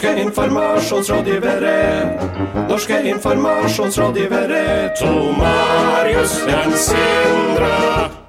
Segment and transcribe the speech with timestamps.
[0.00, 2.18] Norske informasjonsrådgivere.
[2.68, 4.94] Norske informasjonsrådgivere.
[4.96, 8.19] To Marius den Sindre.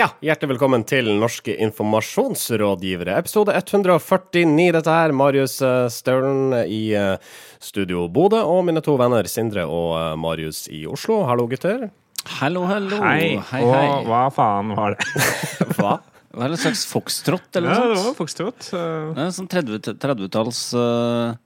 [0.00, 3.18] Ja, hjertelig velkommen til Norske informasjonsrådgivere.
[3.20, 9.28] Episode 149, dette er Marius eh, Staulen i eh, studio Bodø, og mine to venner
[9.28, 11.18] Sindre og eh, Marius i Oslo.
[11.28, 11.90] Hallo, gutter.
[12.38, 13.02] Hallo, hallo.
[13.04, 13.60] Hei, hei.
[13.60, 13.84] og hei.
[14.08, 15.26] hva faen var det?
[15.76, 15.98] Hva?
[16.30, 17.90] Var det en slags foxtrot eller noe sånt?
[17.90, 18.72] Ja, det var foxtrot.
[18.72, 21.38] Uh, en sånn 30 30-talls eh,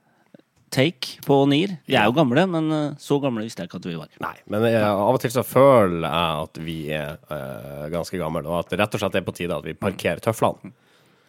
[0.73, 1.75] take på NIR.
[1.87, 4.09] Vi er jo gamle, men eh, så gamle visste jeg ikke at vi var.
[4.23, 8.45] Nei, men jeg, av og til så føler jeg at vi er uh, ganske gamle,
[8.49, 10.73] og at det rett og slett er på tide at vi parkerer tøflene.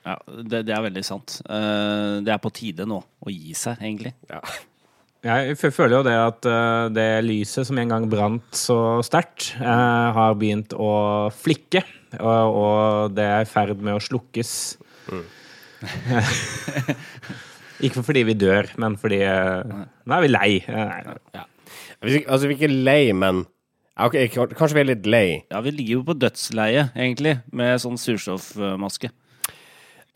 [0.07, 1.41] Ja, det, det er veldig sant.
[1.49, 4.15] Uh, det er på tide nå å gi seg, egentlig.
[4.31, 4.43] Ja.
[5.27, 10.15] jeg føler jo det at uh, det lyset som en gang brant så sterkt, uh,
[10.17, 10.93] har begynt å
[11.35, 11.83] flikke,
[12.21, 14.55] og, og det er i ferd med å slukkes.
[17.85, 20.49] Ikke fordi vi dør, men fordi uh, Nå er vi lei.
[20.69, 21.45] Uh, nei.
[22.25, 23.45] Altså, vi er ikke lei, men
[24.01, 25.27] okay, Kanskje vi er litt lei.
[25.53, 29.13] Ja, vi ligger jo på dødsleie, egentlig, med sånn surstoffmaske.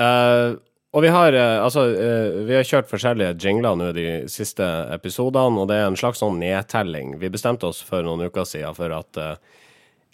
[0.00, 0.56] Uh,
[0.90, 5.62] og vi har, eh, altså, eh, vi har kjørt forskjellige jingler nå de siste episodene,
[5.62, 7.14] og det er en slags sånn nedtelling.
[7.20, 9.36] Vi bestemte oss for noen uker siden for at eh,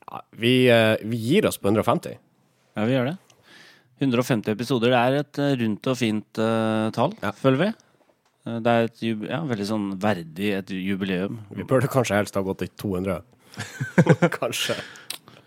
[0.05, 2.19] ja, vi, eh, vi gir oss på 150.
[2.77, 3.17] Ja, vi gjør det.
[4.01, 4.93] 150 episoder.
[4.93, 7.31] Det er et eh, rundt og fint uh, tall, Ja.
[7.33, 7.69] føler vi.
[8.47, 11.39] Eh, Det er et ja, veldig sånn verdig et jubileum.
[11.57, 13.23] Vi burde kanskje helst ha gått til 200.
[14.37, 14.77] kanskje.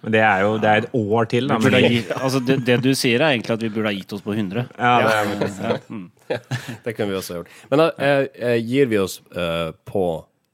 [0.02, 1.58] Men det er jo det er et år til, da.
[1.60, 4.14] Vi Men, gi, altså det, det du sier, er egentlig at vi burde ha gitt
[4.16, 4.64] oss på 100.
[4.80, 6.06] ja, det er, Ja, mm.
[6.86, 7.52] Det kunne vi også gjort.
[7.70, 10.04] Men da eh, gir vi oss eh, på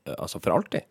[0.07, 0.87] eh, Altså for alltid?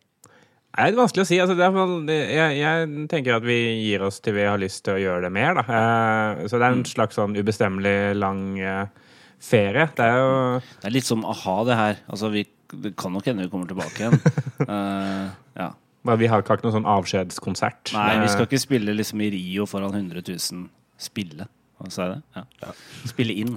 [0.75, 1.37] Nei, det er vanskelig å si.
[1.39, 5.03] Altså, er, jeg, jeg tenker at vi gir oss til vi har lyst til å
[5.03, 5.55] gjøre det mer.
[5.61, 5.63] Da.
[5.71, 9.05] Eh, så det er en slags sånn ubestemmelig lang eh,
[9.39, 9.87] ferie.
[9.95, 12.03] Det er jo Det er litt som a-ha, det her.
[12.11, 12.43] Altså, vi,
[12.75, 14.19] det kan nok hende vi kommer tilbake igjen.
[14.67, 15.31] uh,
[15.63, 15.71] ja.
[16.05, 17.95] Men Vi har ikke noen sånn avskjedskonsert.
[17.95, 20.67] Nei, vi skal ikke spille liksom i Rio foran 100 000.
[21.01, 21.47] Spille,
[21.93, 22.45] sa jeg det?
[22.63, 22.75] Ja.
[23.11, 23.57] Spille inn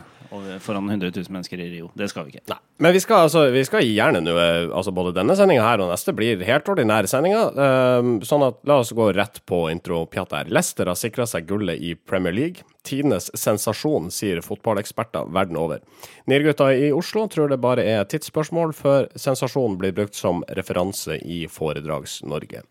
[0.59, 1.91] foran 100 000 mennesker i Rio.
[1.93, 2.43] Det skal vi ikke.
[2.51, 2.57] Nei.
[2.77, 5.91] Men vi skal, altså, vi skal gjerne nå eh, altså Både denne sendinga her og
[5.91, 7.53] neste blir helt ordinære sendinger.
[7.57, 10.51] Um, sånn at la oss gå rett på intro-pjatt her.
[10.53, 12.65] Leicester har sikra seg gullet i Premier League.
[12.87, 15.83] Tidenes sensasjon, sier fotballeksperter verden over.
[16.29, 21.45] Nirgutta i Oslo tror det bare er tidsspørsmål før sensasjonen blir brukt som referanse i
[21.51, 22.63] Foredrags-Norge.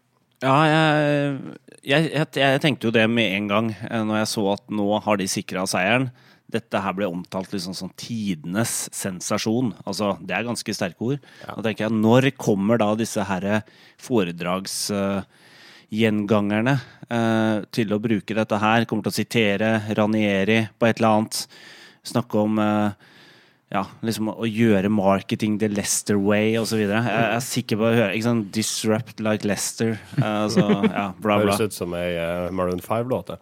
[0.45, 1.37] Ja, jeg,
[1.87, 4.87] jeg, jeg, jeg tenkte jo det med en gang eh, når jeg så at nå
[5.05, 6.07] har de sikra seieren.
[6.51, 9.75] Dette her ble omtalt liksom som tidenes sensasjon.
[9.83, 11.19] Altså, det er ganske sterke ord.
[11.43, 13.63] Da tenker jeg, når kommer da disse herre
[14.03, 16.75] foredragsgjengangerne
[17.11, 18.85] eh, til å bruke dette her?
[18.87, 21.35] Kommer til å sitere Ranieri på et eller annet.
[22.07, 22.91] Snakke om eh,
[23.75, 26.85] ja, liksom å gjøre marketing the Lester way osv.
[26.85, 29.97] Jeg er sikker på å høre ikke sånn Disrupt like Lester.
[30.21, 31.57] eh, altså, ja, bla, bla.
[31.57, 33.35] Høres ut som ei uh, Maroon 5-låt.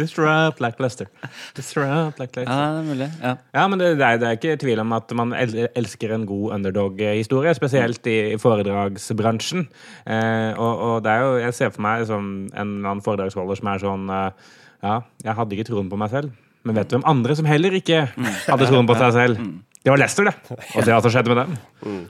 [0.00, 1.10] Disrupt like Lester.
[1.56, 3.10] Disrupt like Ja, det er mulig.
[3.20, 3.34] Ja.
[3.52, 6.56] Ja, men det, det, er, det er ikke tvil om at man elsker en god
[6.58, 9.66] underdog-historie, spesielt i, i foredragsbransjen.
[10.06, 13.60] Eh, og, og det er jo, jeg ser for meg som en eller annen foredragsholder
[13.60, 16.32] som er sånn eh, Ja, jeg hadde ikke troen på meg selv,
[16.66, 19.44] men vet du hvem andre som heller ikke hadde troen på seg selv?
[19.80, 20.34] Det var Lester, det.
[20.76, 22.00] Og det som skjedde med dem.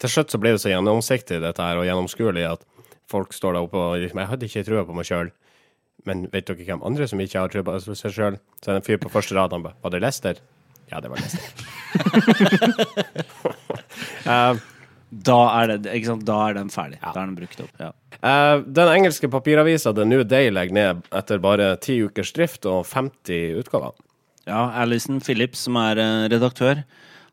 [0.00, 2.64] Til slutt så ble det så gjennomsiktig dette her, og gjennomskuelig at
[3.10, 5.32] folk står der oppe og liksom, jeg hadde ikke trua på meg sjøl.
[6.06, 8.38] Men vet dere hvem andre som ikke har trua på seg sjøl?
[8.62, 10.40] Så er det en fyr på første rad, han bare Var det Lester?
[10.88, 11.46] Ja, det var Lester.
[14.28, 14.54] Eh,
[15.08, 15.94] Da, er det,
[16.28, 16.98] da er den ferdig.
[17.00, 17.72] Da er den brukt opp.
[17.80, 17.92] Ja.
[18.18, 22.84] Uh, den engelske papiravisa The New Day legger ned etter bare ti ukers drift og
[22.90, 23.94] 50 utgaver.
[24.48, 26.82] Ja, Alison Phillips, som er uh, redaktør,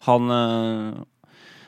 [0.07, 1.04] han uh,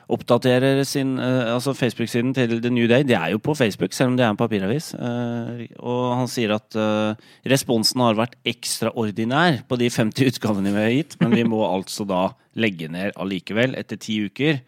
[0.08, 3.04] oppdaterer sin altså Facebook-siden til The New Day.
[3.04, 4.94] Det er jo på Facebook, selv om det er en papiravis.
[4.96, 6.78] Og han sier at
[7.44, 12.08] responsen har vært ekstraordinær på de 50 utgavene vi har gitt, men vi må altså
[12.08, 14.62] da legge ned allikevel etter ti uker.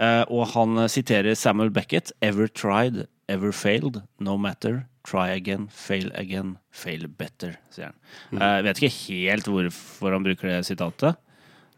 [0.00, 2.12] Eh, og han eh, siterer Samuel Beckett.
[2.22, 4.84] Ever tried, ever failed, no matter.
[5.04, 7.96] Try again, fail again, fail better, sier han.
[8.38, 11.18] Eh, Jeg vet ikke helt hvorfor han bruker det sitatet.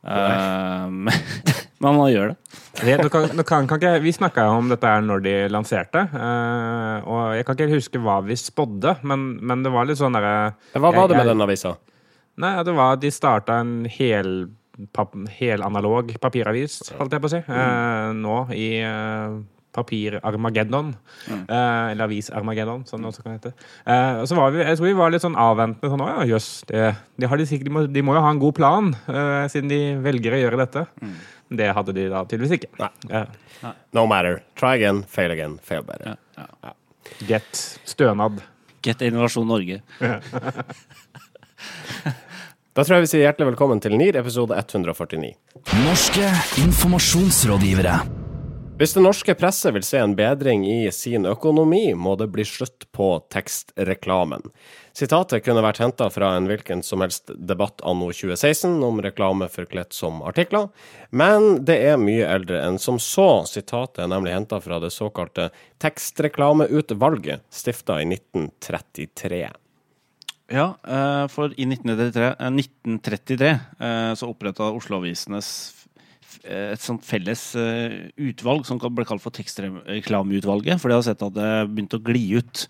[0.04, 0.88] Eh,
[1.80, 2.36] men han gjør det.
[2.84, 6.02] Det, nå kan, nå kan, kan ikke, vi snakka om dette her når de lanserte,
[6.12, 10.16] uh, og jeg kan ikke huske hva vi spådde, men, men det var litt sånn
[10.16, 11.74] derre Hva var det med jeg- den avisa?
[12.42, 14.30] Nei, det var at de starta en hel
[15.38, 18.22] helanalog papiravis, holdt jeg på å si, mm.
[18.22, 20.94] nå i papirarmageddon Papir-Armageddon.
[21.28, 23.52] Eh, eller Avis-Armageddon, som det også kan hete.
[23.86, 25.90] Eh, så var vi, jeg tror vi var litt sånn avventende.
[25.90, 26.84] sånn, å ja, jøss, de,
[27.18, 30.42] de, de, må, de må jo ha en god plan, eh, siden de velger å
[30.44, 30.86] gjøre dette.
[31.54, 32.72] Det hadde de da tydeligvis ikke.
[32.80, 32.92] Nei.
[33.10, 34.42] Eh, No matter.
[34.58, 36.18] Try again, fail again, fail better.
[36.38, 36.74] Ja, ja.
[37.26, 38.42] get stønad.
[38.84, 39.80] Get Innovasjon Norge.
[42.74, 45.28] Da tror jeg vi sier hjertelig velkommen til NIR episode 149.
[45.84, 48.00] Norske informasjonsrådgivere.
[48.80, 52.88] Hvis det norske presset vil se en bedring i sin økonomi, må det bli slutt
[52.90, 54.50] på tekstreklamen.
[54.90, 59.94] Sitatet kunne vært henta fra en hvilken som helst debatt anno 2016 om reklame forkledt
[59.94, 60.72] som artikler,
[61.14, 63.44] men det er mye eldre enn som så.
[63.46, 69.46] Sitatet er nemlig henta fra det såkalte Tekstreklameutvalget, stifta i 1933.
[70.52, 75.48] Ja, eh, for i 1933, eh, 1933 eh, så oppretta Oslo-avisenes
[76.44, 80.82] eh, et sånt felles eh, utvalg som ble kalt for Tekstreklameutvalget.
[80.82, 82.66] For de har sett at det begynte å gli ut.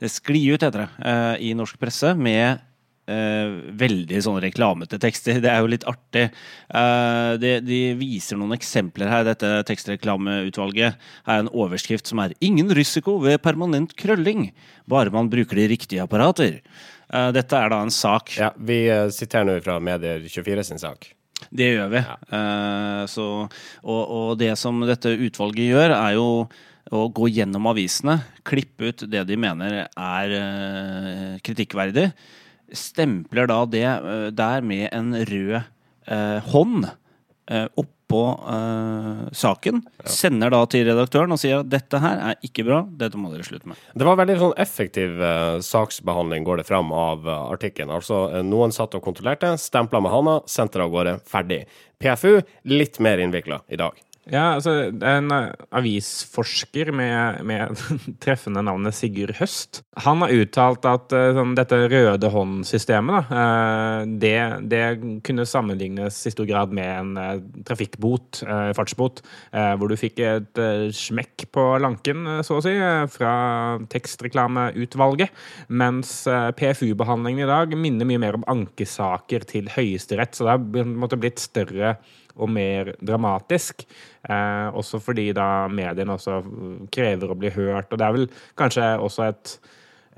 [0.00, 2.64] Det skli ut, heter det, eh, i norsk presse med
[3.08, 5.40] eh, veldig sånn reklamete tekster.
[5.42, 6.28] Det er jo litt artig.
[6.68, 10.98] Eh, de, de viser noen eksempler her, dette tekstreklameutvalget.
[11.26, 14.52] Er en overskrift som er 'Ingen risiko ved permanent krølling,
[14.88, 16.60] bare man bruker de riktige apparater'.
[17.12, 18.36] Eh, dette er da en sak.
[18.38, 21.14] Ja, Vi eh, siterer nå fra Medier24 sin sak.
[21.48, 22.00] Det gjør vi.
[22.36, 23.26] Eh, så,
[23.82, 26.26] og, og det som dette utvalget gjør, er jo
[26.90, 32.10] å gå gjennom avisene, klippe ut det de mener er eh, kritikkverdig.
[32.76, 36.86] Stempler da det eh, der med en rød eh, hånd
[37.50, 38.22] eh, oppå
[38.54, 39.82] eh, saken.
[40.04, 43.46] Sender da til redaktøren og sier at dette her er ikke bra, dette må dere
[43.46, 43.80] slutte med.
[43.94, 47.92] Det var veldig sånn effektiv eh, saksbehandling, går det fram av uh, artikkelen.
[47.94, 51.64] Altså, eh, noen satt og kontrollerte, stempla med handa, sendte det av gårde, ferdig.
[52.00, 52.38] PFU
[52.70, 53.98] litt mer innvikla i dag.
[54.30, 57.80] Ja, altså, en eh, avisforsker med, med
[58.22, 59.80] treffende navnet Sigurd Høst.
[60.04, 64.36] Han har uttalt at eh, sånn, dette røde hånd-systemet, eh, det,
[64.70, 64.84] det
[65.26, 68.42] kunne sammenlignes i stor grad med en trafikkbot,
[68.76, 70.60] fartsbot, hvor du fikk et
[70.94, 72.72] smekk på lanken, så å si,
[73.12, 73.34] fra
[73.90, 75.34] tekstreklameutvalget,
[75.68, 81.20] mens eh, PFU-behandlingen i dag minner mye mer om ankesaker til Høyesterett, så det har
[81.20, 81.96] blitt større
[82.36, 83.84] og mer dramatisk.
[84.28, 86.40] Eh, også fordi da mediene også
[86.92, 87.90] krever å bli hørt.
[87.90, 88.26] Og det er vel
[88.58, 89.54] kanskje også et,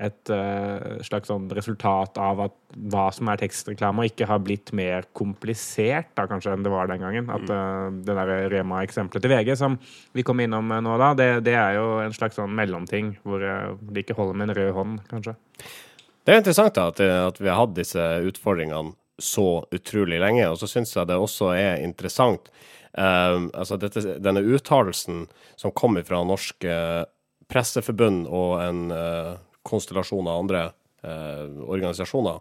[0.03, 2.57] et eh, slags sånn resultat av at
[2.93, 7.03] hva som er tekstreklame, ikke har blitt mer komplisert da, kanskje enn det var den
[7.05, 7.29] gangen.
[7.33, 9.77] At eh, det der Rema-eksempelet til VG som
[10.13, 13.43] vi kom innom eh, nå da, det, det er jo en slags sånn mellomting hvor
[13.45, 15.37] eh, det ikke holder med en rød hånd, kanskje.
[16.23, 20.45] Det er interessant da, at, at vi har hatt disse utfordringene så utrolig lenge.
[20.51, 22.51] Og så syns jeg det også er interessant
[22.97, 25.25] eh, altså dette, denne uttalelsen
[25.59, 27.03] som kommer fra Norsk eh,
[27.53, 29.35] Presseforbund og en uh,
[29.67, 30.61] konstellasjon av andre
[31.05, 32.39] uh, organisasjoner,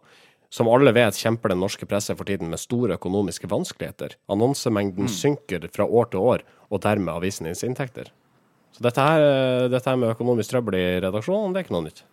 [0.53, 4.15] som alle vet kjemper den norske presse for tiden med store økonomiske vanskeligheter.
[4.33, 8.09] Annonsemengden synker fra år til år, og dermed avisenes inntekter.
[8.73, 12.05] Så dette her, dette her med økonomisk trøbbel i redaksjonen, det er ikke noe nytt.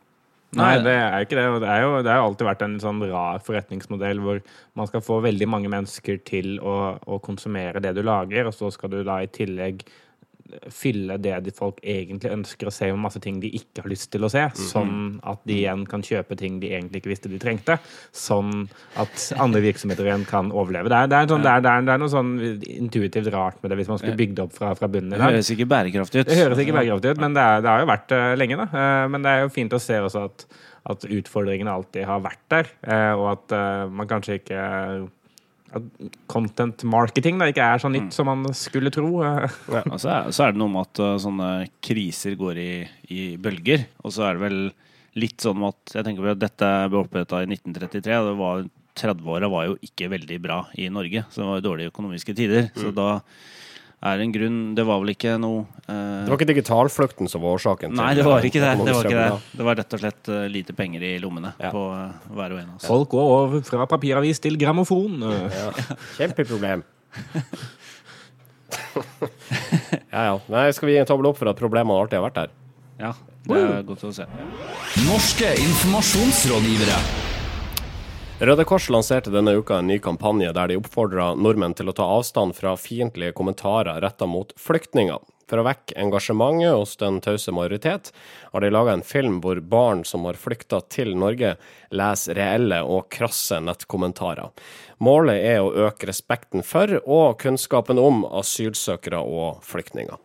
[0.57, 1.45] Nei, det er ikke det.
[1.45, 4.39] og Det er jo det har alltid vært en sånn rar forretningsmodell hvor
[4.79, 8.71] man skal få veldig mange mennesker til å, å konsumere det du lager, og så
[8.73, 9.85] skal du da i tillegg
[10.73, 14.09] fylle det de folk egentlig ønsker å se, med masse ting de ikke har lyst
[14.13, 14.45] til å se.
[14.57, 17.77] Sånn at de igjen kan kjøpe ting de egentlig ikke visste de trengte.
[18.15, 18.67] Sånn
[18.99, 20.91] at andre virksomheter igjen kan overleve.
[20.91, 22.31] Det er, det er, sånn, det er, det er, det noe sånn
[22.79, 25.69] intuitivt rart med det, hvis man skulle bygd opp fra, fra bunnen Det høres ikke
[25.69, 26.31] bærekraftig ut.
[26.31, 28.59] Det høres ikke bærekraftig ut, men det, det har jo vært det lenge.
[28.63, 28.67] da.
[28.73, 30.47] Eh, Men det er jo fint å se også at,
[30.93, 34.65] at utfordringene alltid har vært der, eh, og at eh, man kanskje ikke
[36.29, 39.09] content marketing da ikke er så nytt som man skulle tro.
[39.23, 41.49] ja, så er, så er det noe med at uh, sånne
[41.85, 42.71] kriser går i,
[43.13, 43.87] i bølger.
[44.03, 44.59] Og så er det vel
[45.19, 48.19] litt sånn at jeg tenker på at dette ble oppretta i 1933.
[48.19, 48.67] og det var
[48.99, 52.69] 30-åra var jo ikke veldig bra i Norge, så det var jo dårlige økonomiske tider.
[52.75, 53.21] Så da
[53.99, 57.57] er en grunn Det var vel ikke noe eh, Det var ikke digitalflukten som var
[57.57, 57.95] årsaken?
[57.97, 58.71] Nei, til, det var ikke det.
[58.79, 59.57] Det var, ikke det.
[59.59, 61.71] det var rett og slett uh, lite penger i lommene Ja.
[61.73, 62.87] på uh, hver og en av oss.
[62.87, 65.19] Folk går over fra papiravis til grammofon.
[65.27, 65.69] Ja.
[66.17, 66.85] Kjempeproblem.
[70.13, 70.35] ja, ja.
[70.47, 72.55] Nei, skal vi gi en tommel opp for at problemene alltid har vært der?
[72.99, 73.13] Ja,
[73.47, 74.27] det er godt å se.
[75.07, 77.28] Norske informasjonsrådgivere.
[78.39, 82.05] Røde Kors lanserte denne uka en ny kampanje der de oppfordra nordmenn til å ta
[82.07, 85.19] avstand fra fiendtlige kommentarer retta mot flyktninger.
[85.51, 88.13] For å vekke engasjementet hos den tause majoritet,
[88.53, 91.57] har de laga en film hvor barn som har flykta til Norge,
[91.91, 94.55] leser reelle og krasse nettkommentarer.
[95.03, 100.15] Målet er å øke respekten for og kunnskapen om asylsøkere og flyktninger.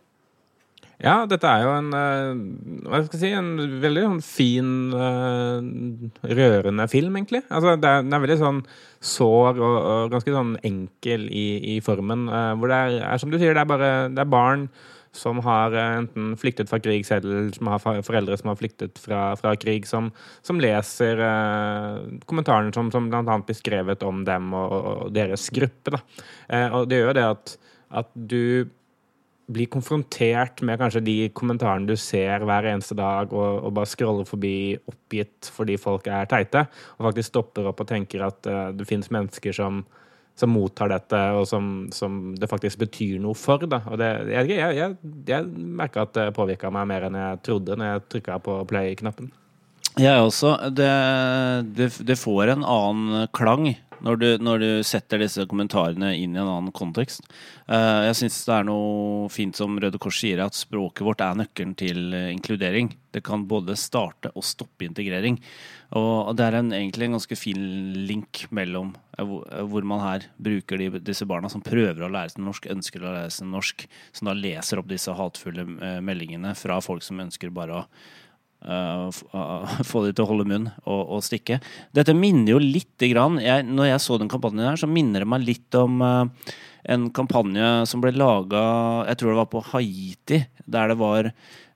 [1.03, 6.31] Ja, dette er jo en eh, hva skal jeg si, en veldig sånn fin, eh,
[6.39, 7.41] rørende film, egentlig.
[7.49, 8.61] Altså, den er veldig sånn
[9.03, 12.29] sår og, og ganske sånn enkel i, i formen.
[12.31, 14.69] eh, hvor det er, er, som du sier, det er bare det er barn
[15.15, 19.19] som har enten flyktet fra krig selv, eller som har foreldre som har flyktet fra,
[19.39, 20.09] fra krig, som,
[20.43, 25.47] som leser eh, kommentarene som, som blant annet blir skrevet om dem og, og deres
[25.55, 25.95] gruppe.
[25.95, 26.01] Da.
[26.49, 27.55] Eh, og det gjør jo det at,
[28.03, 28.41] at du
[29.45, 34.27] blir konfrontert med kanskje de kommentarene du ser hver eneste dag, og, og bare scroller
[34.27, 34.55] forbi
[34.89, 36.65] oppgitt fordi folk er teite,
[36.97, 39.83] og faktisk stopper opp og tenker at uh, det finnes mennesker som,
[40.35, 43.67] som mottar dette, og som, som det faktisk betyr noe for.
[43.69, 43.83] Da.
[43.91, 44.99] Og det, jeg, jeg,
[45.29, 45.49] jeg,
[45.81, 49.33] merka at det påvirka meg mer enn jeg trodde når jeg trykka på play-knappen.
[49.95, 50.57] Jeg også.
[50.75, 50.91] Det,
[51.77, 53.69] det, det får en annen klang
[54.03, 57.25] når du, når du setter disse kommentarene inn i en annen kontekst.
[57.69, 61.37] Uh, jeg syns det er noe fint som Røde Kors sier, at språket vårt er
[61.39, 62.91] nøkkelen til eh, inkludering.
[63.15, 65.39] Det kan både starte og stoppe integrering.
[65.95, 67.61] Og det er en, egentlig en ganske fin
[68.09, 72.43] link mellom eh, hvor, man her bruker de, disse barna som prøver å lære seg
[72.45, 75.65] norsk, ønsker å lære seg norsk, som da leser opp disse hatefulle
[76.03, 77.87] meldingene fra folk som ønsker bare å
[78.65, 79.11] Uh,
[79.89, 81.59] få de til å holde munn og, og stikke.
[81.93, 85.29] Dette minner jo lite grann jeg, Når jeg så den kampanjen her, så minner det
[85.29, 86.55] meg litt om uh,
[86.89, 88.63] en kampanje som ble laga
[89.09, 91.29] Jeg tror det var på Haiti, der det var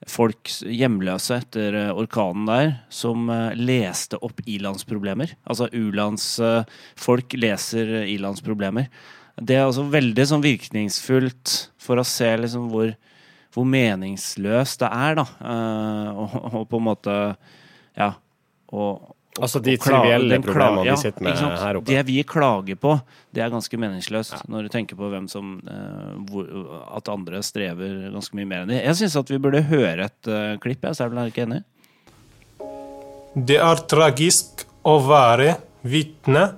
[0.10, 5.36] folk hjemløse etter uh, orkanen der, som leste opp ilandsproblemer.
[5.46, 8.90] Altså u-landsfolk leser ilandsproblemer.
[9.38, 12.96] Det er altså veldig sånn virkningsfullt for å se liksom hvor
[13.54, 15.26] hvor meningsløst det er, da.
[15.42, 17.16] eh, og, og på en måte
[17.98, 18.14] Ja.
[18.70, 21.88] Og, Altså de trivielle den problemene ja, vi sitter med her oppe.
[21.88, 22.96] Det vi klager på,
[23.32, 24.42] det er ganske meningsløst.
[24.52, 26.48] Når du tenker på hvem som eh, hvor,
[26.98, 28.80] At andre strever ganske mye mer enn de.
[28.82, 31.62] Jeg syns at vi burde høre et uh, klipp, jeg, så er dere ikke enig?
[33.50, 35.54] Det er tragisk å være
[35.88, 36.50] vitne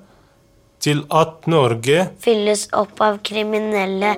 [0.81, 4.15] til at Norge fylles opp av kriminelle,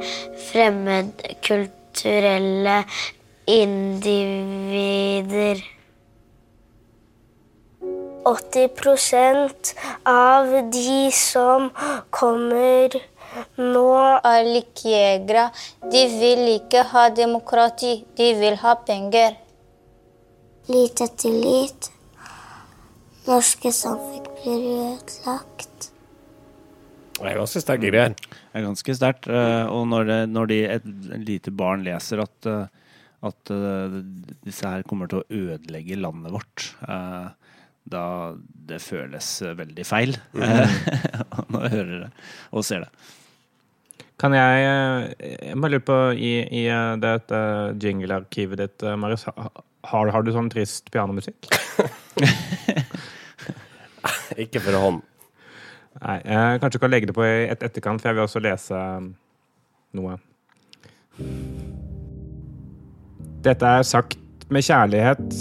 [1.94, 2.84] fremmedkulturelle
[3.46, 4.04] individer.
[8.24, 11.70] 80% av de som
[12.10, 12.90] kommer
[13.58, 15.50] nå, er likejegere.
[15.92, 19.36] De vil ikke ha demokrati, de vil ha penger.
[20.70, 21.92] Lite tillit.
[23.28, 25.92] Norske samfunn blir ødelagt.
[27.20, 28.16] Det er ganske sterke greier.
[28.54, 29.26] Det er ganske sterkt.
[29.34, 30.84] eh, Og når, det, når de, et
[31.26, 32.68] lite barn leser at, eh,
[33.26, 33.96] at eh,
[34.46, 37.32] disse her kommer til å ødelegge landet vårt, eh,
[37.90, 38.04] da
[38.70, 39.26] det føles
[39.58, 42.12] veldig feil når jeg hører det
[42.56, 42.92] og ser det.
[44.22, 44.62] Kan jeg
[45.20, 46.62] Jeg bare lurer på, i, i
[47.04, 47.40] dette
[47.84, 51.50] jingle-arkivet ditt, Marius, har, har du sånn trist pianomusikk?
[54.46, 55.04] Ikke for hånd.
[56.02, 58.78] Nei, jeg kanskje kan legge det på i et etterkant, for jeg vil også lese
[58.98, 59.12] um,
[59.98, 60.18] noe.
[63.46, 64.18] Dette er sagt
[64.54, 65.38] med kjærlighet.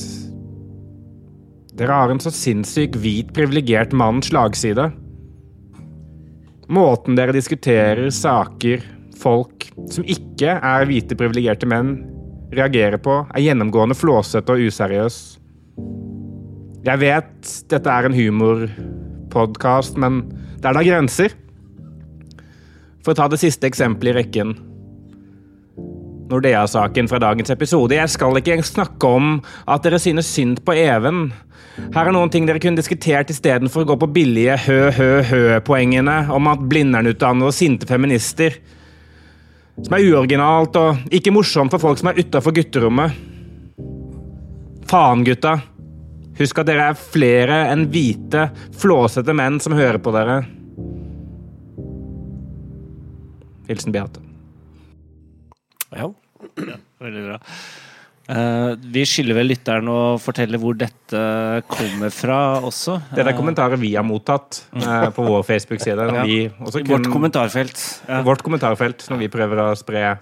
[1.78, 4.90] Dere har en så sinnssyk hvit, privilegert mann slagside.
[6.72, 8.84] Måten dere diskuterer saker,
[9.18, 11.96] folk som ikke er hvite, privilegerte menn,
[12.52, 15.18] reagerer på, er gjennomgående flåsete og useriøs.
[16.82, 20.24] Jeg vet dette er en humorpodkast, men
[20.62, 21.32] det er da grenser.
[23.02, 24.52] For å ta det siste eksempelet i rekken.
[26.30, 27.96] Nordea-saken fra dagens episode.
[27.98, 29.32] Jeg skal ikke snakke om
[29.66, 31.32] at dere synes synd på Even.
[31.92, 36.62] Her er noen ting dere kunne diskutert istedenfor å gå på billige hø-hø-hø-poengene om at
[36.70, 38.60] Blindern-utdannede og sinte feminister.
[39.82, 43.18] Som er uoriginalt og ikke morsomt for folk som er utafor gutterommet.
[44.88, 45.58] Faen, gutta.
[46.38, 48.48] Husk at dere er flere enn hvite,
[48.80, 50.40] flåsete menn som hører på dere.
[53.68, 54.22] Hilsen Beate.
[55.92, 56.08] Ja.
[57.02, 57.38] Veldig bra.
[58.32, 61.22] Uh, vi skylder vel lytteren å fortelle hvor dette
[61.68, 62.96] kommer fra også.
[63.10, 66.06] Dette er kommentarer vi har mottatt uh, på vår Facebook-side.
[66.06, 66.24] når Ja.
[66.24, 67.82] I vårt kommentarfelt.
[68.06, 68.22] Ja.
[68.24, 70.14] vårt kommentarfelt når vi prøver å spre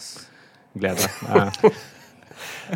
[0.74, 1.10] glede.
[1.28, 1.70] Eh,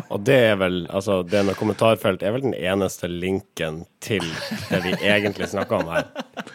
[0.09, 4.25] Og det er vel, altså det med kommentarfelt er vel den eneste linken til
[4.69, 6.09] det vi egentlig snakker om her.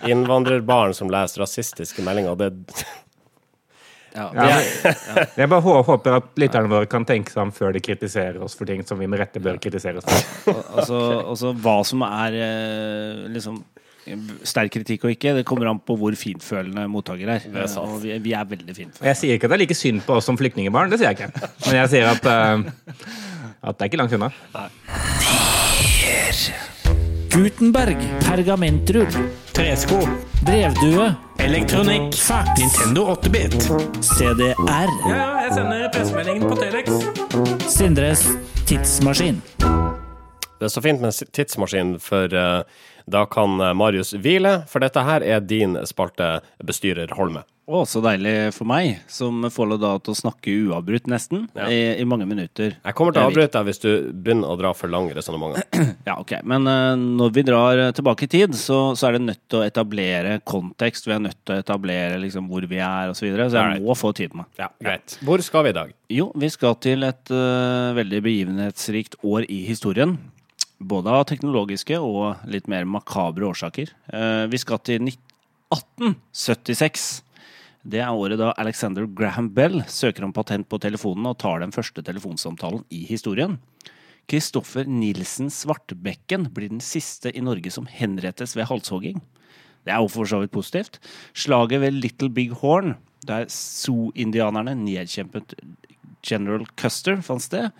[0.09, 2.37] Innvandrerbarn som leser rasistiske meldinger.
[2.41, 2.51] Det
[4.11, 4.57] Ja, Ja,
[5.39, 8.67] Jeg bare håper at lytterne våre kan tenke seg om før de kritiserer oss for
[8.67, 10.65] ting som vi med rette bør kritiseres for.
[10.75, 10.99] altså,
[11.31, 13.61] altså hva som er eh, liksom
[14.49, 17.47] sterk kritikk og ikke, det kommer an på hvor fintfølende mottaker er.
[17.51, 17.85] er sant.
[17.87, 18.81] Og vi, vi er veldig finfølende.
[18.81, 19.11] fintfølende.
[19.13, 21.21] jeg sier ikke at det er like synd på oss som flyktningebarn, det sier jeg
[21.21, 21.53] ikke.
[21.67, 22.35] Men jeg sier at, uh,
[23.69, 24.31] at det er ikke langt unna.
[27.31, 27.97] Gutenberg.
[28.21, 29.07] Pergamentrull.
[29.55, 30.01] Tresko.
[30.43, 31.15] Brevdue.
[31.39, 32.15] Elektronikk.
[32.15, 32.49] Fax.
[32.59, 33.55] Nintendo 8-bit.
[34.03, 34.91] CDR.
[35.09, 36.91] Ja, jeg sender pressemeldingen på Telex.
[37.71, 38.27] Sindres
[38.67, 39.39] tidsmaskin.
[40.61, 42.63] Det er så fint med tidsmaskin, for eh,
[43.11, 47.45] da kan eh, Marius hvile, for dette her er din spalte, bestyrer Holme.
[47.71, 52.01] Å, så deilig for meg, som får lov da til å snakke uavbrutt nesten, i,
[52.03, 52.73] i mange minutter.
[52.75, 55.67] Jeg kommer til å avbryte deg hvis du begynner å dra for lange resonnementer.
[56.09, 56.33] Ja, ok.
[56.49, 59.61] Men uh, når vi drar eh, tilbake i tid, så, så er det nødt til
[59.61, 61.07] å etablere kontekst.
[61.07, 63.21] Vi er nødt til å etablere liksom, hvor vi er, osv.
[63.21, 63.85] Så, videre, så jeg right.
[63.87, 64.51] må få tid på meg.
[64.59, 65.15] Ja, greit.
[65.29, 65.95] Hvor skal vi i dag?
[66.11, 70.17] Jo, vi skal til et uh, veldig begivenhetsrikt år i historien.
[70.81, 73.91] Både av teknologiske og litt mer makabre årsaker.
[74.09, 77.23] Eh, vi skal til 1876.
[77.85, 81.73] Det er året da Alexander Graham Bell søker om patent på telefonen og tar den
[81.73, 83.59] første telefonsamtalen i historien.
[84.31, 89.21] Kristoffer Nilsen Svartbekken blir den siste i Norge som henrettes ved halshogging.
[89.85, 91.01] Det er jo for så vidt positivt.
[91.33, 92.95] Slaget ved Little Big Horn,
[93.27, 95.57] der zoo-indianerne nedkjempet
[96.25, 97.71] General Custer fant sted,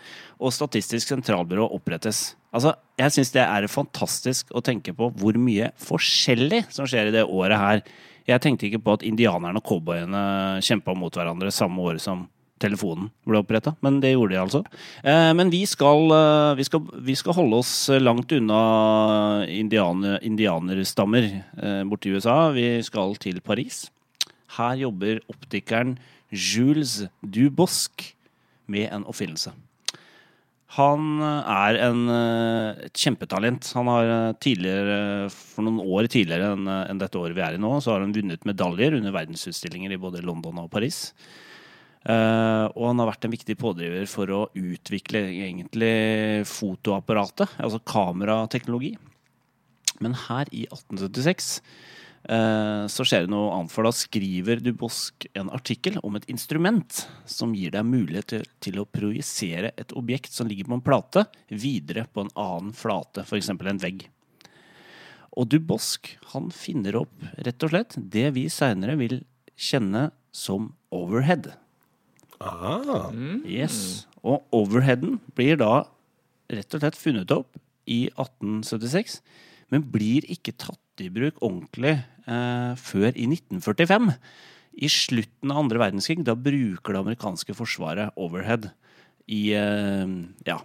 [0.41, 2.40] og Statistisk sentralbyrå opprettes.
[2.51, 7.15] Altså, Jeg syns det er fantastisk å tenke på hvor mye forskjellig som skjer i
[7.15, 7.81] det året her.
[8.29, 12.27] Jeg tenkte ikke på at indianerne og cowboyene kjempa mot hverandre samme året som
[12.61, 14.61] telefonen ble oppretta, men det gjorde de altså.
[15.01, 18.61] Eh, men vi skal, eh, vi, skal, vi skal holde oss langt unna
[19.49, 21.31] indianer, indianerstammer
[21.89, 22.51] borti USA.
[22.53, 23.87] Vi skal til Paris.
[24.59, 25.97] Her jobber optikeren
[26.29, 28.13] Jules Dubosc
[28.71, 29.55] med en oppfinnelse.
[30.77, 33.73] Han er en, eh, et kjempetalent.
[33.75, 37.63] Han har eh, tidligere, for noen år tidligere enn eh, dette året vi er i
[37.63, 41.09] nå, så har han vunnet medaljer under verdensutstillinger i både London og Paris.
[42.01, 48.95] Uh, og han har vært en viktig pådriver for å utvikle egentlig fotoapparatet, altså kamerateknologi.
[50.01, 51.75] Men her i 1876 eh,
[52.21, 57.55] så skjer det noe annet, for da skriver Dubosk en artikkel om et instrument som
[57.57, 62.05] gir deg mulighet til, til å projisere et objekt som ligger på en plate, videre
[62.13, 63.49] på en annen flate, f.eks.
[63.55, 64.05] en vegg.
[65.39, 69.21] Og Dubosk han finner opp rett og slett det vi seinere vil
[69.57, 71.53] kjenne som overhead.
[72.41, 73.11] Ah,
[73.47, 74.07] Yes.
[74.21, 75.87] Og overheaden blir da
[76.51, 77.57] rett og slett funnet opp
[77.89, 79.21] i 1876,
[79.71, 84.13] men blir ikke tatt i bruk ordentlig eh, før i 1945.
[84.81, 88.71] I slutten av andre verdenskrig, da bruker det amerikanske forsvaret overhead
[89.31, 90.07] i, eh,
[90.47, 90.59] ja,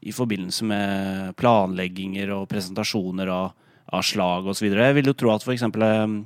[0.00, 3.52] i forbindelse med planlegginger og presentasjoner av,
[3.92, 4.70] av slag osv.
[4.70, 6.18] Jeg vil jo tro at eksempel eh,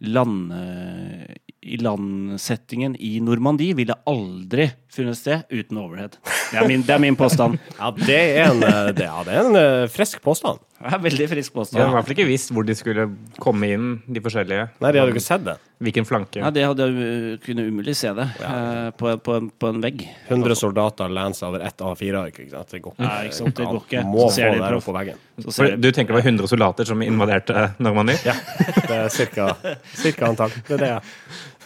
[0.00, 6.16] land, eh, i landsettingen i Normandie ville aldri funnet sted uten overhead.
[6.50, 7.58] Det er min, det er min påstand.
[7.78, 10.58] ja, det er en, eh, det, det er en eh, frisk påstand.
[10.80, 13.04] Det er veldig frisk De hadde i hvert fall ikke visst hvor de skulle
[13.38, 14.70] komme inn, de forskjellige.
[14.80, 15.58] Nei, de hadde jo ikke sett det.
[15.84, 16.40] Hvilken flanke.
[16.40, 18.54] Ja, det hadde uh, kunne umulig se det ja.
[18.96, 20.06] på, på, en- på en vegg.
[20.28, 22.40] 100 soldater lands over ett A4-ark.
[22.46, 22.72] ikke sant?
[22.72, 23.12] Det går ikke.
[23.28, 24.04] Ikke sant, det går ikke.
[24.08, 25.20] Må Så ser de på- veggen.
[25.44, 28.16] Så ser du tenker det var 100 soldater som invaderte Normandie?
[28.24, 28.34] Ja,
[28.80, 29.52] det er cirka,
[29.92, 30.56] cirka antall.
[30.68, 30.92] Det er det.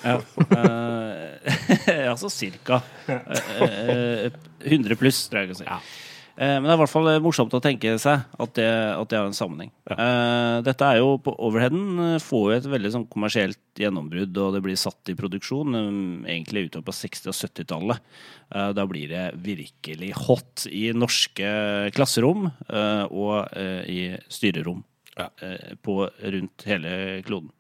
[0.05, 0.19] Ja.
[0.55, 0.65] Ja,
[1.89, 2.83] eh, altså cirka.
[3.09, 3.21] Uh,
[3.65, 4.33] eh,
[4.65, 6.01] 100 pluss, tror jeg jeg kan si.
[6.35, 9.11] Eh, Men det er i hvert fall eh, morsomt å tenke seg at det, at
[9.11, 9.71] det har en sammenheng.
[9.87, 14.57] Eh, Dette er jo på overheaden eh, får jo et veldig sånn kommersielt gjennombrudd, og
[14.57, 18.03] det blir satt i produksjon eh, egentlig utover på 60- og 70-tallet.
[18.51, 21.53] Eh, Da blir det virkelig hot i norske
[21.95, 24.83] klasserom eh, og eh, i styrerom
[25.21, 27.51] eh, på rundt hele kloden.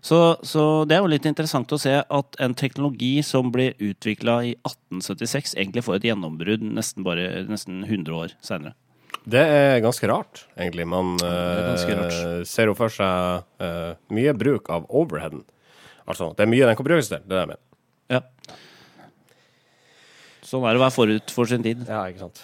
[0.00, 4.38] Så, så det er jo litt interessant å se at en teknologi som blir utvikla
[4.48, 8.76] i 1876, egentlig får et gjennombrudd nesten bare nesten 100 år seinere.
[9.22, 10.88] Det er ganske rart, egentlig.
[10.90, 12.16] Man rart.
[12.48, 15.44] ser jo for seg uh, mye bruk av overheaden.
[16.10, 17.22] Altså, det er mye den kan brukes til.
[17.22, 17.62] Det er det jeg mener.
[18.10, 18.22] Ja.
[20.42, 21.84] Sånn er det å være forut for sin tid.
[21.86, 22.42] Ja, ikke sant.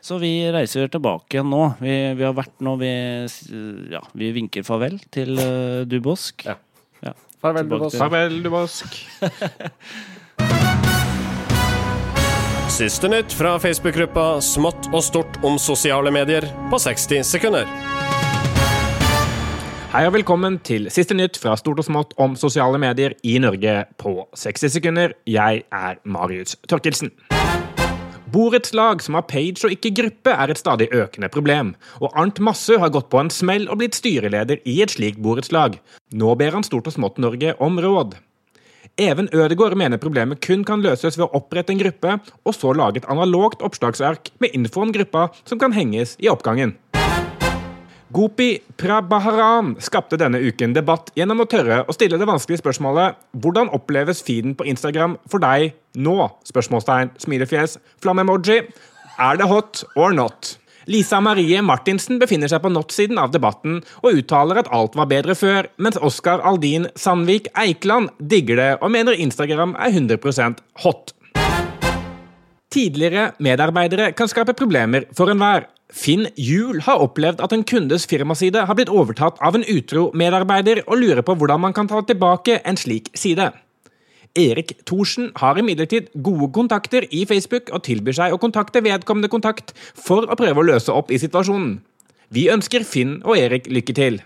[0.00, 1.74] Så vi reiser tilbake igjen nå.
[1.80, 2.88] Vi, vi har vært nå vi,
[3.92, 6.46] ja, vi vinker farvel til uh, Dubosk.
[6.48, 6.54] Ja.
[7.04, 7.12] Ja.
[7.40, 7.92] Farvel, Dubosk.
[7.94, 8.88] til- Farvel, Dubosk.
[12.70, 17.66] Siste nytt fra Facebook-gruppa Smått og stort om sosiale medier på 60 sekunder.
[19.90, 23.74] Hei og velkommen til siste nytt fra stort og smått om sosiale medier i Norge
[24.00, 25.12] på 60 sekunder.
[25.28, 27.10] Jeg er Marius Torkelsen.
[28.32, 32.76] Borettslag som har page og ikke gruppe, er et stadig økende problem, og Arnt Massø
[32.78, 35.78] har gått på en smell og blitt styreleder i et slikt borettslag.
[36.14, 38.14] Nå ber han Stort og Smått-Norge om råd.
[39.00, 43.02] Even Ødegård mener problemet kun kan løses ved å opprette en gruppe, og så lage
[43.02, 46.76] et analogt oppslagsark med info om gruppa som kan henges i oppgangen.
[48.10, 53.70] Gopi Prabaharan skapte denne uken debatt gjennom å tørre å stille det vanskelige spørsmålet Hvordan
[53.76, 56.16] oppleves feeden på Instagram for deg nå?
[56.48, 58.64] Spørsmålstegn, smilefjes, flamme-emoji.
[59.14, 60.56] Er det hot or not?
[60.90, 65.36] Lisa Marie Martinsen befinner seg på not-siden av debatten og uttaler at alt var bedre
[65.38, 71.14] før, mens Oskar Aldin Sandvik Eikland digger det og mener Instagram er 100% hot.
[72.74, 75.70] Tidligere medarbeidere kan skape problemer for enhver.
[75.90, 80.84] Finn Juel har opplevd at en kundes firmaside har blitt overtatt av en utro medarbeider,
[80.86, 83.50] og lurer på hvordan man kan ta tilbake en slik side.
[84.38, 89.74] Erik Thorsen har imidlertid gode kontakter i Facebook og tilbyr seg å kontakte vedkommende kontakt
[89.98, 91.80] for å prøve å løse opp i situasjonen.
[92.30, 94.20] Vi ønsker Finn og Erik lykke til.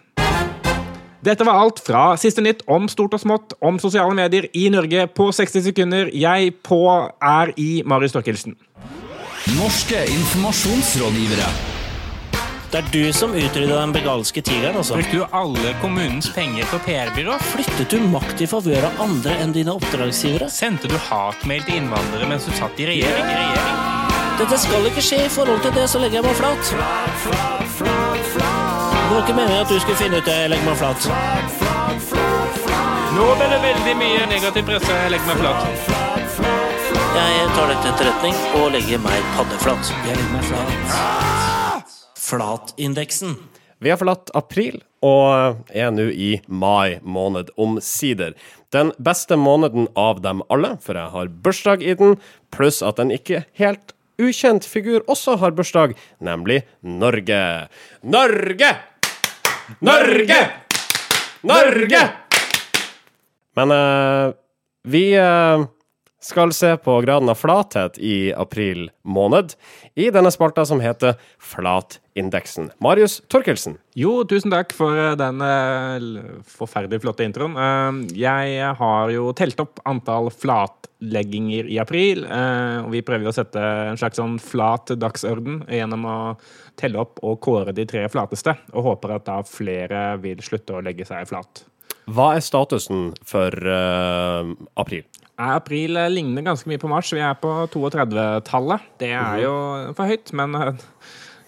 [1.24, 5.06] Dette var alt fra siste nytt om stort og smått om sosiale medier i Norge
[5.16, 6.12] på 60 sekunder.
[6.12, 6.82] Jeg på
[7.16, 8.58] er i Marius Torkelsen.
[9.52, 11.46] Norske informasjonsrådgivere.
[12.70, 14.94] Det er du som utrydda den begalske tigeren, altså.
[14.96, 17.36] Brukte du alle kommunens penger på PR-byrå?
[17.52, 20.48] Flyttet du makt i favør av andre enn dine oppdragsgivere?
[20.50, 23.28] Sendte du hatmail til innvandrere mens du satt i regjering?
[23.28, 23.76] regjering?
[24.40, 26.62] Dette skal ikke skje i forhold til det, så legger jeg meg flat.
[27.76, 30.38] Det var ikke meningen at du skulle finne ut det.
[30.40, 31.00] Jeg legger meg flat.
[33.12, 34.98] Nå ble det veldig mye negativ presse.
[35.04, 36.13] Jeg legger meg flat.
[37.14, 39.90] Jeg tar det til etterretning og legger meg paddeflat.
[40.02, 41.92] Jeg legger meg flat.
[42.18, 43.36] Flatindeksen.
[43.78, 48.32] Vi har forlatt april og er nå i mai måned omsider.
[48.74, 52.16] Den beste måneden av dem alle, for jeg har bursdag i den,
[52.50, 57.68] pluss at en ikke helt ukjent figur også har bursdag, nemlig Norge.
[58.02, 58.72] Norge!
[59.78, 60.40] Norge!
[61.46, 62.02] Norge!
[63.54, 64.34] Men eh,
[64.90, 65.66] vi eh,
[66.24, 69.52] skal se på graden av flathet i april måned
[69.94, 72.70] i denne spalta som heter Flatindeksen.
[72.82, 73.76] Marius Torkelsen.
[73.98, 76.06] Jo, tusen takk for eh, den eh,
[76.48, 77.58] forferdelig flotte introen.
[77.60, 83.60] Eh, jeg har jo telt opp antall flatlegginger i april, og vi prøver å sette
[83.60, 86.16] en slags sånn flat dagsorden gjennom å
[86.80, 90.82] telle opp og kåre de tre flateste, og håper at da flere vil slutte å
[90.84, 91.66] legge seg flat.
[92.10, 95.04] Hva er statusen for uh, april?
[95.36, 97.12] April eh, ligner ganske mye på mars.
[97.12, 98.88] Vi er på 32-tallet.
[99.02, 99.54] Det er jo
[99.96, 100.86] for høyt, men eh,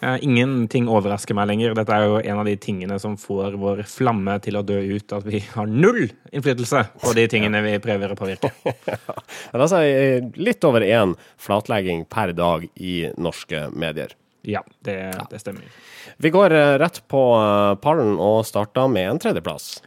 [0.02, 1.76] eh, ingenting overrasker meg lenger.
[1.78, 5.16] Dette er jo en av de tingene som får vår flamme til å dø ut,
[5.16, 8.50] at vi har null innflytelse på de tingene vi prøver å påvirke.
[8.66, 8.98] ja,
[9.54, 9.82] altså
[10.34, 14.18] litt over én flatlegging per dag i norske medier.
[14.46, 15.66] Ja, det, det stemmer.
[16.22, 17.20] Vi går rett på
[17.82, 19.80] pallen og starter med en tredjeplass.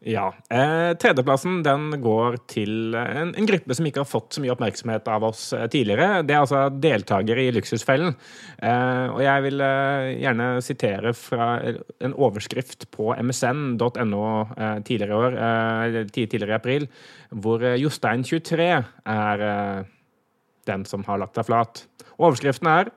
[0.00, 0.30] Ja.
[0.48, 5.08] Eh, tredjeplassen den går til en, en gruppe som ikke har fått så mye oppmerksomhet
[5.12, 6.22] av oss eh, tidligere.
[6.24, 8.14] Det er altså deltakere i Luksusfellen.
[8.64, 14.24] Eh, og jeg vil eh, gjerne sitere fra en overskrift på msn.no
[14.56, 16.88] eh, tidligere i år, eh, tidligere i april,
[17.44, 19.90] hvor eh, Jostein 23 er eh,
[20.70, 21.84] den som har lagt seg flat.
[22.16, 22.94] Overskriften er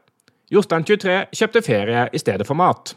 [0.54, 2.96] Jostein 23 kjøpte ferie i stedet for mat.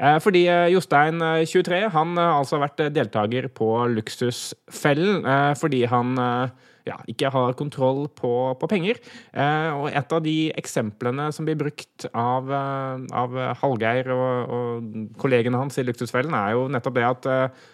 [0.00, 5.50] Eh, Fordi eh, Jostein eh, 23 han har altså vært eh, deltaker på Luksusfellen eh,
[5.58, 8.98] fordi han eh, ja, ikke har kontroll på, på penger.
[9.32, 15.14] Eh, og et av de eksemplene som blir brukt av, eh, av Hallgeir og, og
[15.20, 17.64] kollegene hans i Luksusfellen, er jo nettopp det at eh,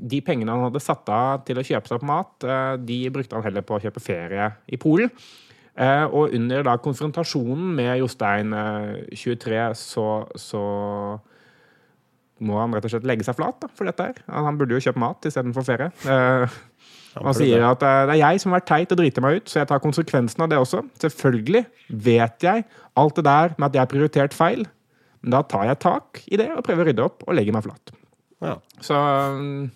[0.00, 3.36] de pengene han hadde satt av til å kjøpe seg på mat, eh, de brukte
[3.36, 5.12] han heller på å kjøpe ferie i Polen.
[5.74, 10.08] Eh, og under da konfrontasjonen med Jostein eh, 23 så,
[10.38, 10.62] så
[12.42, 14.22] må han rett og slett legge seg flat da, for dette her.
[14.32, 15.90] Han burde jo kjøpt mat istedenfor ferie.
[16.02, 16.56] Eh,
[17.14, 19.50] han sier at eh, det er jeg som har vært teit og driter meg ut,
[19.50, 20.82] så jeg tar konsekvensen av det også.
[21.04, 21.64] Selvfølgelig
[22.08, 22.66] vet jeg
[22.98, 24.66] alt det der med at jeg har prioritert feil,
[25.22, 27.66] men da tar jeg tak i det og prøver å rydde opp og legge meg
[27.66, 27.94] flat.
[28.44, 28.58] Ja.
[28.82, 29.70] Så mm,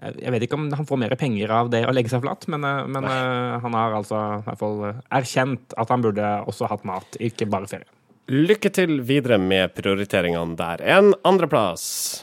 [0.00, 2.64] jeg vet ikke om han får mer penger av det å legge seg flat, men,
[2.64, 6.70] eh, men eh, han har altså i hvert fall eh, erkjent at han burde også
[6.70, 7.88] hatt mat, ikke bare ferie.
[8.30, 10.78] Lykke til videre med prioriteringene der.
[10.86, 12.20] En andreplass.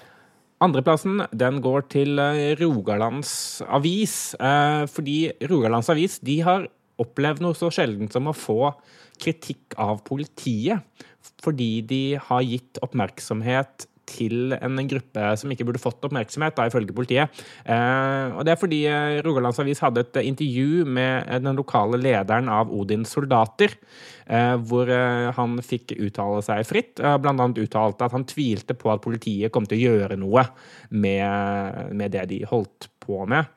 [0.64, 5.18] Andreplassen den går til eh, Rogalands Avis, eh, fordi
[5.52, 6.70] Rogalands Avis de har
[7.04, 8.72] opplevd noe så sjeldent som å få
[9.20, 10.88] kritikk av politiet,
[11.44, 16.96] fordi de har gitt oppmerksomhet til en gruppe som ikke burde fått oppmerksomhet, da, ifølge
[16.96, 17.42] politiet.
[17.68, 22.00] Eh, og det er fordi eh, Rogalands Avis hadde et intervju med eh, den lokale
[22.02, 23.76] lederen av Odins soldater,
[24.28, 27.00] hvor han fikk uttale seg fritt.
[27.00, 30.44] Blant annet uttalte at han tvilte på at politiet kom til å gjøre noe
[30.92, 33.48] med, med det de holdt på med.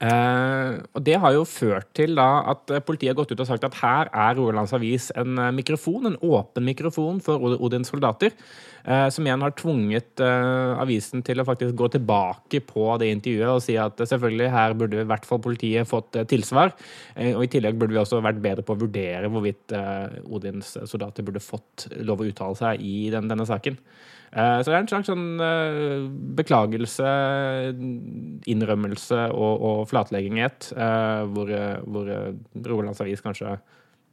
[0.00, 3.48] Eh, og Det har jo ført til da at eh, politiet har gått ut og
[3.48, 8.32] sagt at her er Rogalands Avis en eh, mikrofon, en åpen mikrofon for Odins soldater.
[8.84, 13.52] eh, som igjen har tvunget eh, avisen til å faktisk gå tilbake på det intervjuet
[13.52, 16.72] og si at selvfølgelig her burde i hvert fall politiet fått tilsvar.
[17.36, 19.74] Og I tillegg burde vi også vært bedre på å vurdere hvorvidt
[20.26, 23.78] Odins soldater burde fått lov å uttale seg i den, denne saken.
[24.32, 26.06] Eh, Så det er en slags sånn eh,
[26.38, 27.08] beklagelse,
[28.48, 31.52] innrømmelse og, og flatlegging i ett, eh, hvor,
[31.84, 32.08] hvor
[32.64, 33.58] Rogalands Avis kanskje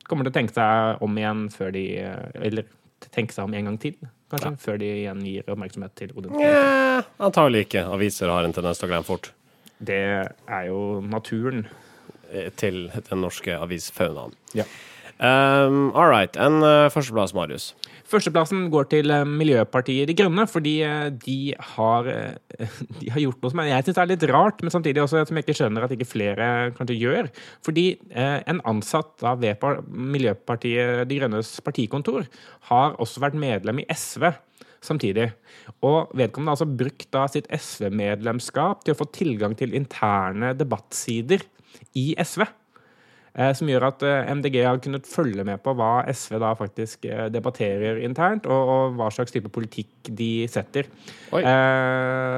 [0.10, 1.84] kommer til å tenke seg om igjen før de
[2.42, 2.66] Eller
[3.14, 3.96] tenke seg om en gang til,
[4.32, 6.36] kanskje, før de igjen gir oppmerksomhet til Odin.
[6.44, 7.86] Ja, antagelig ikke.
[7.94, 9.30] Aviser har en tendens til å glemme fort.
[9.80, 11.64] Det er jo naturen.
[12.60, 14.36] Til den norske avisfaunaen.
[14.54, 14.66] Ja.
[15.20, 16.36] Um, all right.
[16.40, 17.74] En uh, førsteplass, Marius.
[18.10, 22.70] Førsteplassen går til eh, Miljøpartiet De Grønne, fordi eh, de har, eh,
[23.02, 25.46] de har gjort noe som jeg syns er litt rart, men samtidig også som jeg
[25.46, 27.30] ikke skjønner at ikke flere kanskje gjør.
[27.66, 29.14] Fordi en ansatt
[29.62, 32.26] par- Miljøpartiet De Grønnes partikontor
[32.72, 34.26] har også vært medlem i SV
[34.82, 35.30] samtidig.
[35.86, 41.46] Og vedkommende har altså brukt da sitt SV-medlemskap til å få tilgang til interne debattsider
[42.00, 42.48] i SV.
[43.40, 47.08] Eh, som gjør at eh, MDG har kunnet følge med på hva SV da faktisk
[47.08, 50.90] eh, debatterer internt, og, og hva slags type politikk de setter.
[51.32, 51.44] Oi.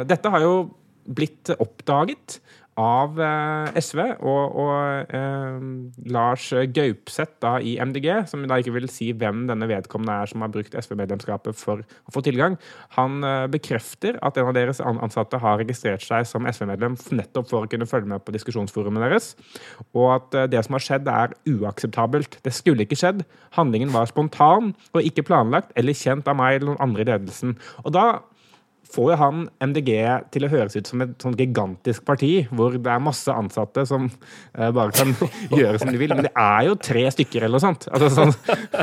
[0.07, 0.55] Dette har jo
[1.01, 2.37] blitt oppdaget
[2.81, 5.65] av eh, SV og, og eh,
[6.11, 10.43] Lars Gaupseth da i MDG, som da ikke vil si hvem denne vedkommende er som
[10.43, 12.57] har brukt SV-medlemskapet for å få tilgang.
[12.97, 17.65] Han eh, bekrefter at en av deres ansatte har registrert seg som SV-medlem nettopp for
[17.67, 19.31] å kunne følge med på diskusjonsforumet deres,
[19.93, 22.39] og at eh, det som har skjedd er uakseptabelt.
[22.45, 23.23] Det skulle ikke skjedd.
[23.57, 27.57] Handlingen var spontan og ikke planlagt eller kjent av meg eller noen andre i ledelsen.
[27.85, 28.05] Og da
[28.91, 29.91] får jo han MDG
[30.33, 34.07] til å høres ut som et sånn gigantisk parti, hvor det er masse ansatte som
[34.09, 35.13] uh, bare kan
[35.59, 36.13] gjøre som de vil.
[36.15, 37.87] Men det er jo tre stykker eller noe sånt.
[37.91, 38.35] Altså, sånn,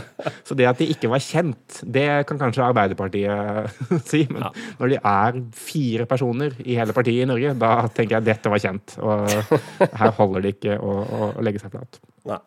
[0.49, 4.25] så det at de ikke var kjent, det kan kanskje Arbeiderpartiet si.
[4.33, 4.49] Men
[4.81, 8.53] når de er fire personer i hele partiet i Norge, da tenker jeg at dette
[8.53, 8.99] var kjent.
[9.03, 9.27] Og
[9.81, 12.01] her holder det ikke å, å legge seg flat.
[12.29, 12.41] Nei.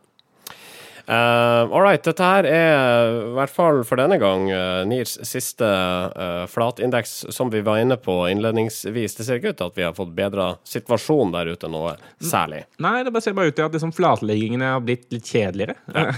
[1.12, 2.04] Uh, all right.
[2.04, 7.52] Dette her er, i hvert fall for denne gang, uh, Nirs siste uh, flatindeks, som
[7.52, 9.18] vi var inne på innledningsvis.
[9.18, 12.64] Det ser ikke ut til at vi har fått bedra situasjonen der ute noe særlig.
[12.80, 15.76] Nei, det bare ser bare ut til at liksom flatleggingene har blitt litt kjedeligere.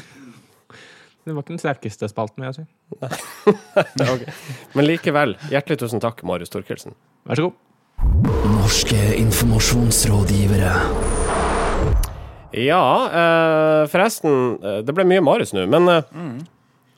[1.24, 2.64] Det var ikke den sterkeste spalten, vil jeg si.
[4.12, 4.28] okay.
[4.76, 6.92] Men likevel, hjertelig tusen takk, Marius Torkelsen.
[7.24, 7.56] Vær så god.
[8.58, 10.74] Norske informasjonsrådgivere.
[12.54, 16.36] Ja, eh, forresten, eh, det ble mye Marius nå, men mm.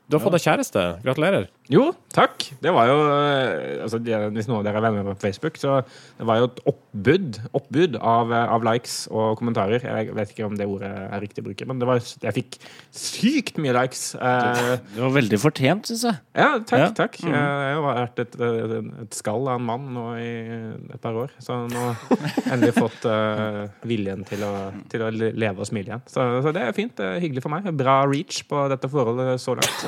[0.07, 0.87] du har fått deg kjæreste.
[1.05, 1.47] Gratulerer.
[1.71, 2.43] Jo, takk.
[2.61, 5.79] Det var jo eh, altså, Hvis noen av dere er venner på Facebook, så
[6.19, 9.81] det var jo et oppbud, oppbud av, eh, av likes og kommentarer.
[9.81, 12.59] Jeg vet ikke om det ordet er riktig å bruke, men det var, jeg fikk
[12.93, 14.03] sykt mye likes.
[14.13, 16.21] Eh, Det var veldig fortjent, syns jeg.
[16.37, 16.83] ja, takk.
[16.83, 16.91] Ja.
[17.01, 17.17] takk.
[17.25, 17.33] Mm.
[17.33, 20.29] Jeg har vært et, et, skall av en mann nå i
[20.93, 24.53] et par år, så nå har jeg endelig fått uh, viljen til å,
[24.91, 26.05] til å leve og smile igjen.
[26.11, 26.93] Så, så det er fint.
[26.97, 27.67] Det er hyggelig for meg.
[27.77, 29.83] Bra reach på dette forholdet så langt.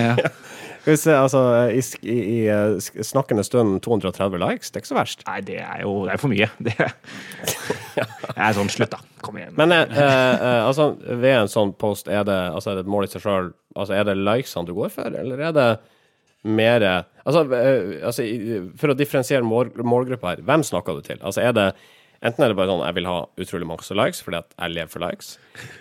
[0.00, 0.20] Eh,
[0.80, 1.40] Skal vi se, altså,
[1.76, 5.24] i, i, i snakkende stund 230 likes, det er ikke så verst.
[5.28, 6.48] Nei, det er jo det er for mye.
[6.64, 9.00] Det er sånn, slutt, da.
[9.20, 9.52] Kom igjen.
[9.60, 12.92] Men eh, eh, eh, altså, ved en sånn post, er det, altså, er det et
[12.96, 13.52] mål i seg sjøl?
[13.76, 15.68] Altså, er det likesene du går for, eller er det
[16.48, 18.24] mer altså, eh, altså,
[18.80, 21.20] For å differensiere mål, målgruppa her, hvem snakker du til?
[21.20, 21.72] Altså, er det
[22.20, 24.90] Enten er det bare sånn jeg vil ha utrolig mange likes fordi at jeg lever
[24.92, 25.28] for likes,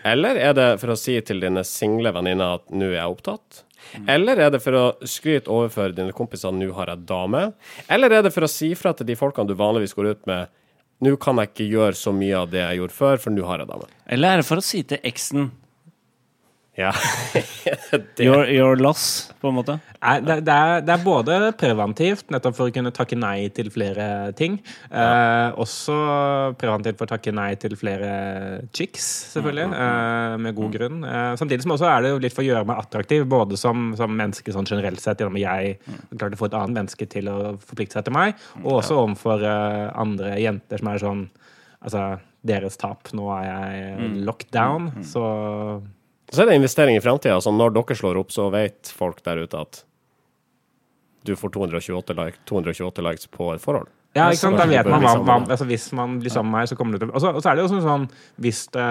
[0.07, 3.59] eller er det for å si til dine single venninner at nå er jeg opptatt?
[4.07, 7.43] Eller er det for å skryte overfor dine kompiser nå har jeg dame?
[7.87, 10.51] Eller er det for å si fra til de folkene du vanligvis går ut med
[11.05, 13.61] nå kan jeg ikke gjøre så mye av det jeg gjorde før, for nå har
[13.61, 13.85] jeg dame.
[14.11, 15.51] Eller er det for å si til eksen
[16.77, 16.93] Ja.
[18.19, 19.75] your, your loss, på en måte?
[19.99, 23.71] Nei, det, det, er, det er både preventivt, nettopp for å kunne takke nei til
[23.73, 24.05] flere
[24.37, 24.55] ting.
[24.87, 25.97] Eh, også
[26.61, 28.13] preventivt for å takke nei til flere
[28.75, 29.67] chicks, selvfølgelig.
[29.75, 31.03] Eh, med god grunn.
[31.03, 33.91] Eh, samtidig som også er det jo litt for å gjøre meg attraktiv, både som,
[33.99, 37.31] som menneske sånn generelt sett, gjennom at jeg klarte å få et annet menneske til
[37.33, 41.27] å forplikte seg til meg, og også overfor eh, andre jenter som er sånn
[41.79, 43.07] Altså, deres tap.
[43.15, 45.21] Nå er jeg locked down, så
[46.29, 47.37] Så er det investering i framtida.
[47.39, 49.83] Altså når dere slår opp, så vet folk der ute at
[51.27, 53.89] du får 228, like, 228 likes på et forhold.
[54.17, 54.57] Ja, ikke sant?
[54.57, 57.03] Da vet man hva, hva altså, Hvis man blir sammen med meg, så kommer det
[57.03, 58.07] til Og så og så er det jo sånn, sånn
[58.41, 58.85] Hvis det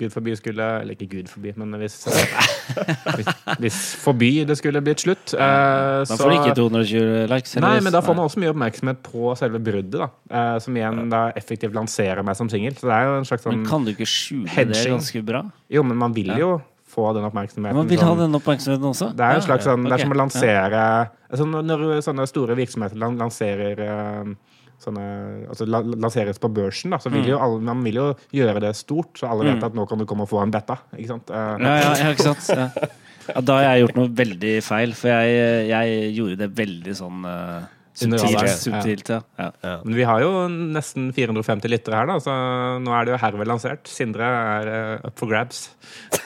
[0.00, 2.48] Gud forby skulle Eller ikke Gud forby, men hvis eh,
[3.18, 3.28] hvis,
[3.60, 7.54] hvis forby det skulle blitt slutt eh, Da får du ikke 220 likes.
[7.60, 10.08] Nei, men da får man også mye oppmerksomhet på selve bruddet, da.
[10.30, 12.74] Uh, som igjen da effektivt lanserer meg som singel.
[12.78, 15.44] Så det er jo en slags sånn Men kan du ikke skjule det ganske bra?
[15.72, 16.54] Jo, men man vil jo
[16.90, 17.76] få den oppmerksomheten.
[17.78, 19.10] Man vil ha den oppmerksomheten også?
[19.16, 20.84] Det er en slags sånn, det er som å lansere
[21.30, 24.32] altså når, sånne store virksomheter lanserer eh,
[24.80, 25.04] sånne,
[25.52, 27.16] altså lanseres på børsen, da, så Mm.
[27.18, 29.98] vil jo alle, man vil jo gjøre det stort, så alle vet at nå kan
[30.00, 30.78] du komme og få en betta.
[30.96, 31.30] Ikke sant?
[31.30, 32.48] Eh, Ja, ja, ja, ikke sant?
[32.48, 32.70] Ja.
[33.30, 37.20] Ja, da har jeg gjort noe veldig feil, for jeg, jeg gjorde det veldig sånn
[37.22, 37.68] uh, Under
[38.00, 38.40] subtilt.
[38.40, 38.46] Ja.
[38.56, 39.20] subtilt ja.
[39.38, 39.50] Ja.
[39.84, 42.32] Men vi har jo nesten 450 lyttere her, da, så
[42.80, 43.82] nå er det jo herved lansert.
[43.90, 45.58] Sindre er uh, up for grabs.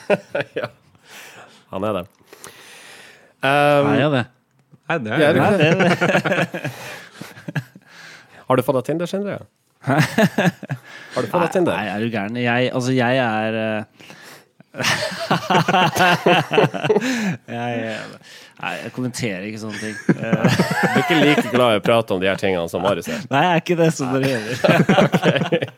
[0.61, 0.67] ja.
[1.75, 2.05] Han er det.
[3.45, 4.25] Um, Er det?
[4.85, 5.65] Nei, det er, det- Nei, det,
[8.45, 9.39] har du fått deg Tinder, Sindre?
[9.85, 11.73] Har du fått deg Tinder?
[11.77, 12.37] Nei, er du gæren?
[12.41, 13.83] Jeg, altså, jeg er eh,
[17.55, 17.77] jeg,
[18.61, 19.97] nei, jeg kommenterer ikke sånne ting.
[20.15, 20.61] Eh,
[20.95, 23.25] Du er ikke like glad i å prate om de her tingene som Marius er.
[23.33, 25.71] Nei, jeg er ikke det som dere gjør.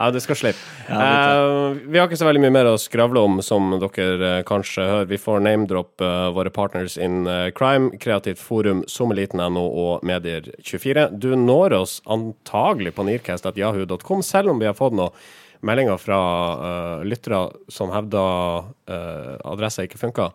[0.00, 0.62] Ja, du skal slippe.
[0.88, 1.00] Ja,
[1.36, 4.86] uh, vi har ikke så veldig mye mer å skravle om, som dere uh, kanskje
[4.86, 5.10] hører.
[5.10, 11.10] Vi får name-drop uh, våre partners in eh, crime, Kreativt Forum, sommerliten.no og Medier24.
[11.20, 15.14] Du når oss antagelig på nearcast.jahu.com, selv om vi har fått noen
[15.66, 16.20] meldinger fra
[16.68, 20.30] eh, lyttere som hevder uh, adressa ikke funka.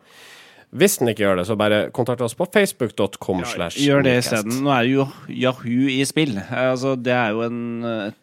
[0.76, 3.46] Hvis den ikke gjør det, så bare kontakt oss på facebook.com.
[3.46, 4.60] Ja, Gjør det isteden.
[4.66, 6.36] Nå er jo Yahoo i spill.
[6.42, 8.14] Eh, Altså, det er jo en eh,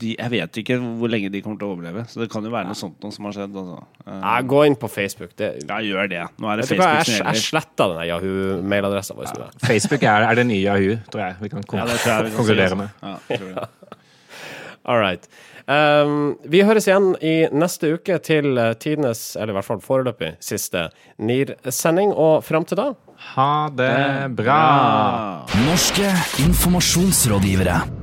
[0.00, 2.50] de, Jeg vet ikke hvor lenge de kommer til å overleve, så det kan jo
[2.52, 3.56] være noe sånt noe som har skjedd.
[3.62, 3.78] Altså.
[4.06, 5.34] Ja, gå inn på Facebook.
[5.38, 6.22] Det, Ja, gjør det.
[6.38, 9.32] Nå er det Facebook jeg, som jeg sletta den Yahoo-mailadressa vår.
[9.34, 9.48] Ja.
[9.66, 11.38] Facebook er, er det nye Yahoo, tror jeg.
[11.42, 12.82] Vi kan konkludere altså.
[12.82, 12.88] med.
[13.02, 13.66] Ja.
[14.88, 15.26] All right.
[15.68, 20.32] Um, vi høres igjen i neste uke til eh, tidenes, eller i hvert fall foreløpig,
[20.40, 20.86] siste
[21.20, 22.14] NIR-sending.
[22.16, 22.88] Og fram til da
[23.34, 24.64] Ha det bra!
[25.68, 26.08] Norske
[26.46, 27.97] informasjonsrådgivere.